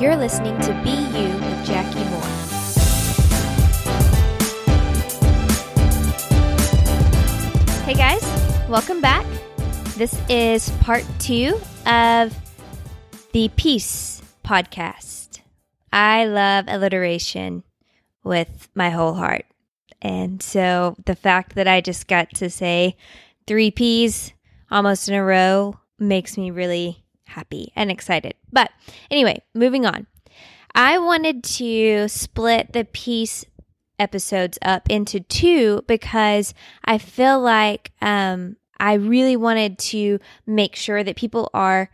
[0.00, 2.22] You're listening to Be You with Jackie Moore.
[7.82, 8.22] Hey guys,
[8.68, 9.26] welcome back.
[9.96, 12.32] This is part two of
[13.32, 15.40] the Peace podcast.
[15.92, 17.64] I love alliteration
[18.22, 19.46] with my whole heart.
[20.00, 22.96] And so the fact that I just got to say
[23.48, 24.32] three P's
[24.70, 28.34] almost in a row makes me really happy and excited.
[28.52, 28.70] But
[29.10, 30.06] anyway, moving on.
[30.74, 33.44] I wanted to split the peace
[33.98, 41.02] episodes up into two because I feel like um, I really wanted to make sure
[41.02, 41.90] that people are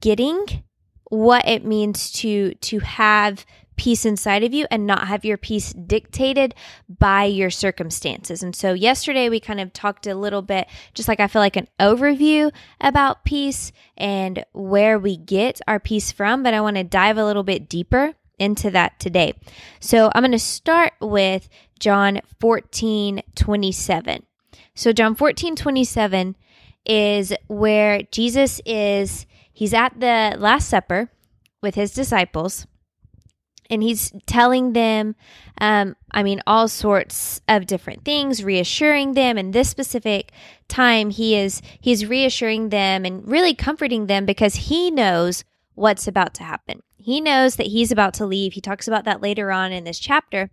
[0.00, 0.64] getting
[1.10, 3.46] what it means to to have
[3.78, 6.54] peace inside of you and not have your peace dictated
[6.88, 8.42] by your circumstances.
[8.42, 11.56] And so yesterday we kind of talked a little bit, just like I feel like
[11.56, 16.84] an overview about peace and where we get our peace from, but I want to
[16.84, 19.34] dive a little bit deeper into that today.
[19.80, 24.26] So I'm going to start with John 14 27.
[24.74, 26.36] So John 14 27
[26.84, 31.10] is where Jesus is, he's at the Last Supper
[31.62, 32.66] with his disciples
[33.70, 35.14] and he's telling them
[35.60, 39.36] um, i mean all sorts of different things reassuring them.
[39.38, 40.32] And this specific
[40.68, 46.34] time he is he's reassuring them and really comforting them because he knows what's about
[46.34, 46.82] to happen.
[46.96, 48.52] He knows that he's about to leave.
[48.52, 50.50] He talks about that later on in this chapter.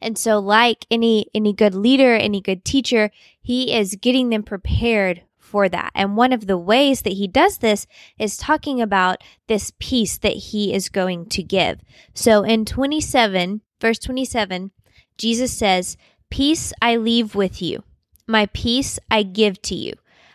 [0.00, 5.22] And so like any any good leader any good teacher he is getting them prepared
[5.52, 5.90] for that.
[5.94, 7.86] And one of the ways that he does this
[8.18, 11.80] is talking about this peace that he is going to give.
[12.14, 14.70] So in 27, verse 27,
[15.18, 15.98] Jesus says,
[16.30, 17.84] Peace I leave with you,
[18.26, 19.92] my peace I give to you.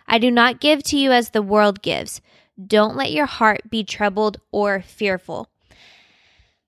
[0.07, 2.21] I do not give to you as the world gives.
[2.63, 5.49] Don't let your heart be troubled or fearful.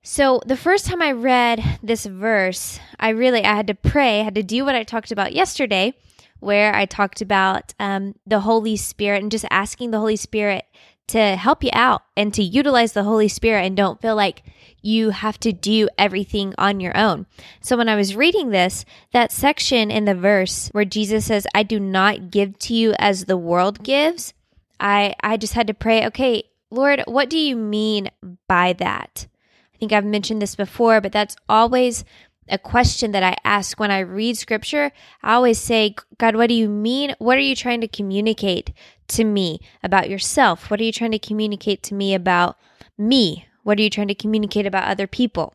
[0.02, 4.23] So the first time I read this verse, I really I had to pray, I
[4.23, 5.93] had to do what I talked about yesterday,
[6.39, 10.66] where I talked about um, the Holy Spirit and just asking the Holy Spirit
[11.10, 14.44] to help you out and to utilize the Holy Spirit and don't feel like
[14.82, 17.26] you have to do everything on your own.
[17.61, 21.64] So when I was reading this, that section in the verse where Jesus says, I
[21.64, 24.33] do not give to you as the world gives,
[24.80, 28.11] I, I just had to pray, okay, Lord, what do you mean
[28.48, 29.27] by that?
[29.73, 32.06] I think I've mentioned this before, but that's always
[32.49, 34.92] a question that I ask when I read scripture.
[35.23, 37.15] I always say, God, what do you mean?
[37.20, 38.73] What are you trying to communicate
[39.10, 40.70] to me about yourself?
[40.70, 42.58] What are you trying to communicate to me about
[42.98, 43.45] me?
[43.64, 45.54] What are you trying to communicate about other people?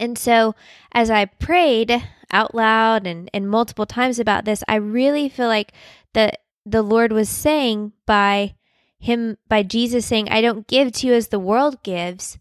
[0.00, 0.54] And so,
[0.92, 2.02] as I prayed
[2.32, 5.72] out loud and, and multiple times about this, I really feel like
[6.14, 8.54] that the Lord was saying by
[8.98, 12.38] him, by Jesus saying, I don't give to you as the world gives,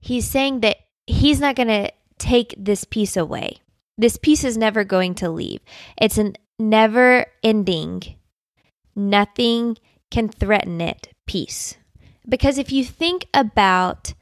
[0.00, 3.58] he's saying that he's not going to take this peace away.
[3.98, 5.60] This peace is never going to leave.
[6.00, 8.02] It's a never ending,
[8.94, 9.76] nothing
[10.10, 11.76] can threaten it peace.
[12.28, 14.14] Because if you think about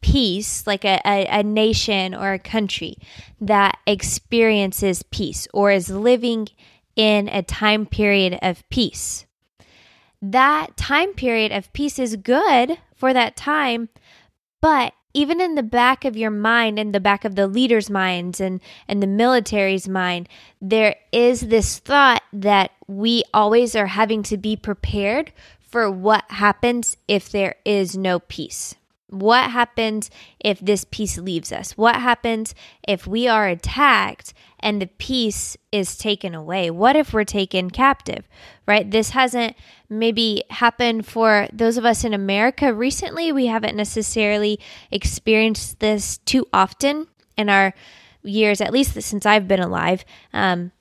[0.00, 2.96] peace, like a, a, a, nation or a country
[3.40, 6.48] that experiences peace or is living
[6.96, 9.26] in a time period of peace,
[10.20, 13.88] that time period of peace is good for that time,
[14.62, 18.40] but even in the back of your mind in the back of the leaders' minds
[18.40, 20.26] and, and the military's mind,
[20.60, 26.96] there is this thought that we always are having to be prepared for what happens
[27.08, 28.74] if there is no peace.
[29.12, 31.76] What happens if this peace leaves us?
[31.76, 32.54] What happens
[32.88, 36.70] if we are attacked and the peace is taken away?
[36.70, 38.26] What if we're taken captive,
[38.66, 38.90] right?
[38.90, 39.54] This hasn't
[39.90, 43.30] maybe happened for those of us in America recently.
[43.32, 44.58] We haven't necessarily
[44.90, 47.06] experienced this too often
[47.36, 47.74] in our
[48.22, 50.06] years, at least since I've been alive.
[50.32, 50.72] Um,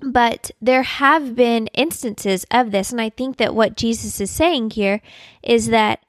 [0.00, 2.92] but there have been instances of this.
[2.92, 5.00] And I think that what Jesus is saying here
[5.42, 6.00] is that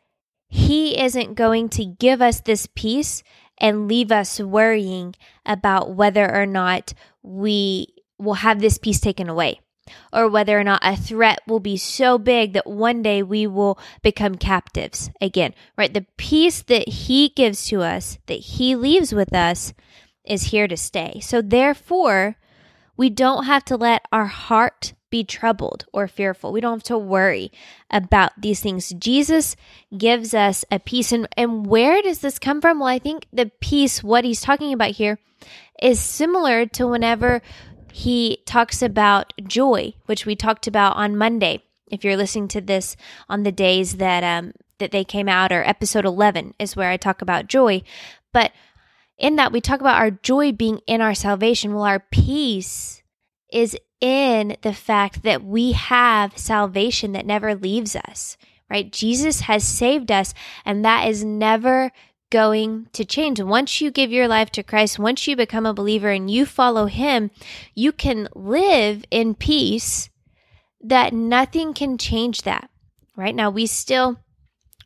[0.49, 3.23] he isn't going to give us this peace
[3.59, 5.15] and leave us worrying
[5.45, 7.87] about whether or not we
[8.17, 9.59] will have this peace taken away
[10.11, 13.79] or whether or not a threat will be so big that one day we will
[14.01, 15.93] become captives again, right?
[15.93, 19.73] The peace that He gives to us, that He leaves with us,
[20.23, 21.19] is here to stay.
[21.21, 22.37] So, therefore,
[22.97, 26.51] we don't have to let our heart be troubled or fearful.
[26.51, 27.51] We don't have to worry
[27.89, 28.89] about these things.
[28.89, 29.55] Jesus
[29.97, 31.11] gives us a peace.
[31.11, 32.79] And, and where does this come from?
[32.79, 35.19] Well, I think the peace, what he's talking about here,
[35.81, 37.41] is similar to whenever
[37.91, 41.63] he talks about joy, which we talked about on Monday.
[41.91, 42.95] If you're listening to this
[43.27, 46.97] on the days that um, that they came out, or episode 11 is where I
[46.97, 47.81] talk about joy.
[48.31, 48.51] But
[49.17, 51.73] in that, we talk about our joy being in our salvation.
[51.73, 53.03] Well, our peace
[53.51, 58.37] is in the fact that we have salvation that never leaves us,
[58.69, 58.91] right?
[58.91, 60.33] Jesus has saved us,
[60.65, 61.91] and that is never
[62.29, 63.41] going to change.
[63.41, 66.85] Once you give your life to Christ, once you become a believer and you follow
[66.85, 67.31] Him,
[67.73, 70.09] you can live in peace
[70.81, 72.69] that nothing can change that.
[73.15, 74.19] Right now, we still.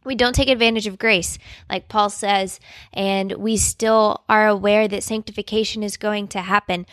[0.06, 1.38] We don't take advantage of grace,
[1.70, 2.60] like Paul says,
[2.92, 6.86] and we still are aware that sanctification is going to happen.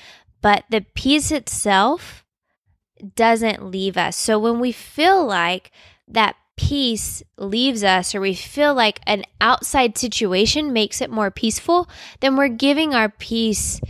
[0.42, 2.24] But the peace itself
[3.14, 4.16] doesn't leave us.
[4.16, 5.70] So when we feel like
[6.08, 11.88] that peace leaves us or we feel like an outside situation makes it more peaceful,
[12.20, 13.80] then we're giving our peace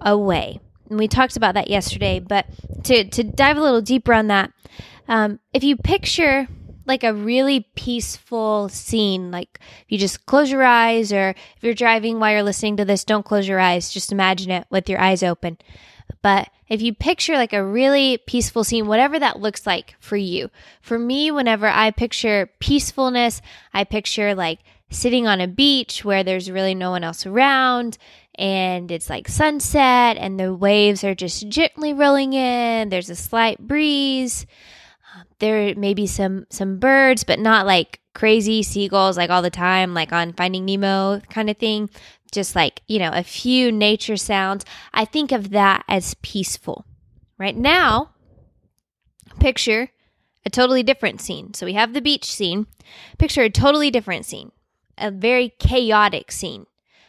[0.00, 0.58] away.
[0.90, 2.46] And we talked about that yesterday, but
[2.84, 4.52] to, to dive a little deeper on that,
[5.08, 6.48] um, if you picture
[6.84, 11.74] like a really peaceful scene, like if you just close your eyes, or if you're
[11.74, 15.00] driving while you're listening to this, don't close your eyes, just imagine it with your
[15.00, 15.58] eyes open.
[16.22, 20.50] But if you picture like a really peaceful scene, whatever that looks like for you,
[20.80, 23.40] for me, whenever I picture peacefulness,
[23.72, 24.60] I picture like
[24.90, 27.98] sitting on a beach where there's really no one else around
[28.36, 32.88] and it's like sunset and the waves are just gently rolling in.
[32.88, 34.46] There's a slight breeze.
[35.14, 39.50] Um, there may be some some birds, but not like crazy seagulls like all the
[39.50, 41.88] time, like on Finding Nemo kind of thing
[42.36, 44.64] just like, you know, a few nature sounds.
[44.94, 46.84] I think of that as peaceful.
[47.38, 48.10] Right now,
[49.40, 49.90] picture
[50.44, 51.52] a totally different scene.
[51.54, 52.68] So we have the beach scene.
[53.18, 54.52] Picture a totally different scene,
[54.96, 56.66] a very chaotic scene.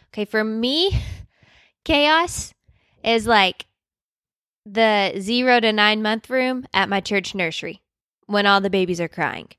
[0.10, 1.00] Okay, for me,
[1.86, 2.54] chaos
[3.04, 3.68] is like
[4.66, 7.82] the zero to nine month room at my church nursery
[8.26, 9.50] when all the babies are crying.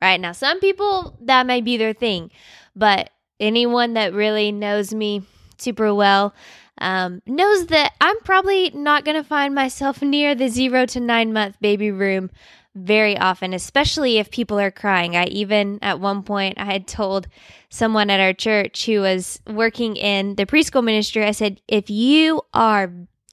[0.00, 2.30] Right now, some people that may be their thing,
[2.74, 3.10] but
[3.40, 5.22] anyone that really knows me
[5.58, 6.34] super well
[6.78, 11.32] um, knows that I'm probably not going to find myself near the zero to nine
[11.32, 12.30] month baby room
[12.74, 15.16] very often, especially if people are crying.
[15.16, 17.26] I even at one point I had told
[17.70, 22.42] someone at our church who was working in the preschool ministry, I said, if you
[22.52, 22.92] are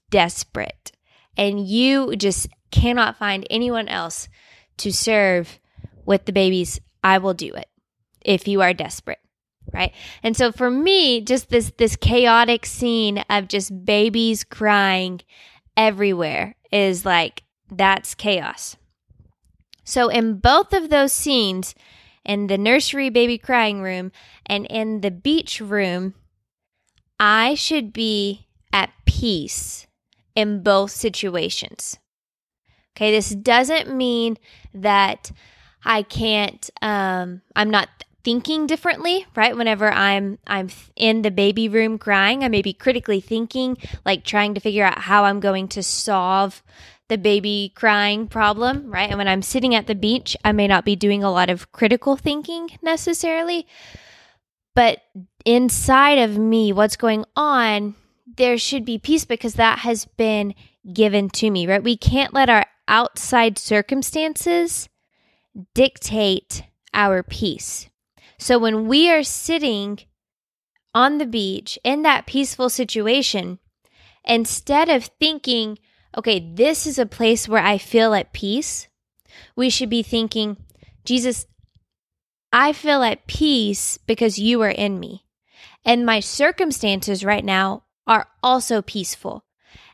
[0.10, 0.94] desperate
[1.36, 4.30] and you just cannot find anyone else
[4.78, 5.60] to serve
[6.06, 7.68] with the babies, I will do it
[8.22, 9.20] if you are desperate
[9.74, 9.94] right?
[10.22, 15.22] And so for me just this this chaotic scene of just babies crying
[15.76, 18.78] everywhere is like that's chaos.
[19.84, 21.76] So in both of those scenes
[22.24, 24.12] in the nursery baby crying room
[24.46, 26.14] and in the beach room
[27.20, 29.88] i should be at peace
[30.36, 31.98] in both situations.
[32.96, 34.38] Okay this doesn't mean
[34.74, 35.32] that
[35.84, 37.90] i can't um i'm not
[38.24, 39.56] thinking differently, right?
[39.56, 44.54] Whenever I'm I'm in the baby room crying, I may be critically thinking, like trying
[44.54, 46.64] to figure out how I'm going to solve
[47.10, 49.10] the baby crying problem, right?
[49.10, 51.72] And when I'm sitting at the beach, I may not be doing a lot of
[51.72, 53.68] critical thinking necessarily.
[54.74, 55.00] But
[55.46, 57.96] inside of me, what's going on,
[58.38, 60.56] there should be peace because that has been
[60.92, 61.84] given to me, right?
[61.84, 64.90] We can't let our outside circumstances
[65.74, 67.90] dictate our peace.
[68.44, 70.00] So when we are sitting
[70.94, 73.60] on the beach in that peaceful situation,
[74.26, 75.80] instead of thinking,
[76.18, 78.90] okay, this is a place where I feel at peace,
[79.56, 80.58] we should be thinking,
[81.06, 81.46] Jesus,
[82.52, 85.24] I feel at peace because you are in me.
[85.86, 89.46] And my circumstances right now are also peaceful.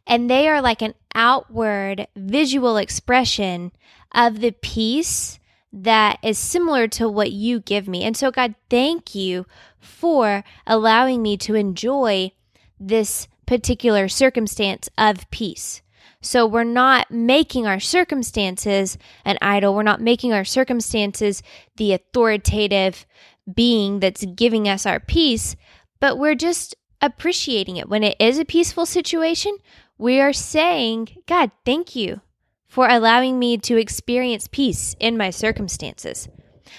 [0.07, 3.73] And they are like an outward visual expression
[4.11, 5.38] of the peace
[5.71, 8.03] that is similar to what you give me.
[8.03, 9.45] And so, God, thank you
[9.79, 12.31] for allowing me to enjoy
[12.79, 15.81] this particular circumstance of peace.
[16.21, 19.75] So, we're not making our circumstances an idol.
[19.75, 21.43] We're not making our circumstances
[21.77, 23.05] the authoritative
[23.53, 25.55] being that's giving us our peace,
[25.99, 27.89] but we're just appreciating it.
[27.89, 29.57] When it is a peaceful situation,
[29.97, 32.21] we are saying, God, thank you
[32.69, 36.29] for allowing me to experience peace in my circumstances.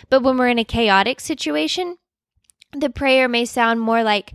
[0.09, 1.99] But when we're in a chaotic situation,
[2.73, 4.35] the prayer may sound more like,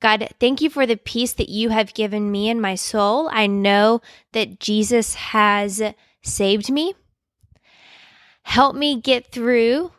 [0.00, 3.30] God, thank you for the peace that you have given me in my soul.
[3.32, 5.82] I know that Jesus has
[6.22, 6.94] saved me.
[8.42, 9.92] Help me get through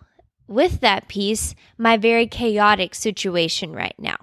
[0.47, 4.17] with that peace my very chaotic situation right now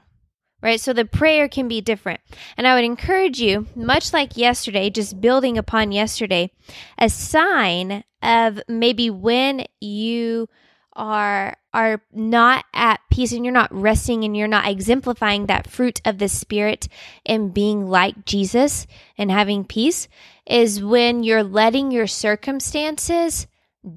[0.62, 0.80] right?
[0.80, 2.20] So the prayer can be different.
[2.56, 6.50] And I would encourage you, much like yesterday, just building upon yesterday,
[6.98, 10.48] a sign of maybe when you
[10.94, 16.00] are are not at peace and you're not resting and you're not exemplifying that fruit
[16.04, 16.88] of the spirit
[17.24, 18.86] and being like Jesus
[19.16, 20.08] and having peace
[20.46, 23.46] is when you're letting your circumstances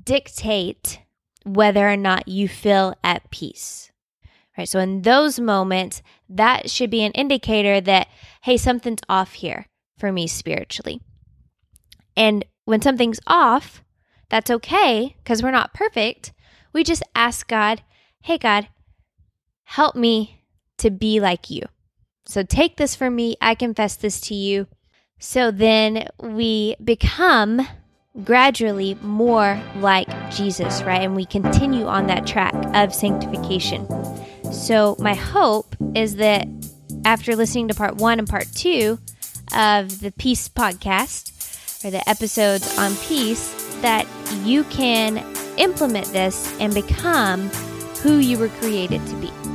[0.04, 1.00] dictate
[1.44, 3.92] whether or not you feel at peace.
[4.58, 4.70] Right?
[4.70, 8.08] So in those moments, that should be an indicator that
[8.44, 9.68] hey, something's off here
[9.98, 11.02] for me spiritually.
[12.16, 13.84] And when something's off,
[14.30, 16.34] that's okay because we're not perfect
[16.74, 17.84] we just ask God,
[18.22, 18.68] hey, God,
[19.64, 20.42] help me
[20.80, 21.62] to be like you.
[22.26, 23.38] So take this from me.
[23.40, 24.68] I confess this to you.
[25.20, 27.66] So then we become
[28.24, 31.02] gradually more like Jesus, right?
[31.02, 33.88] And we continue on that track of sanctification.
[34.54, 36.48] So my hope is that
[37.06, 39.00] after listening to part one and part two
[39.54, 41.32] of the Peace podcast,
[41.84, 44.08] or the episodes on peace, that
[44.46, 45.18] you can
[45.58, 47.50] implement this and become
[48.02, 49.53] who you were created to be.